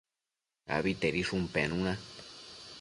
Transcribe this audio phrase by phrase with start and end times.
[0.77, 1.93] Abitedishun penuna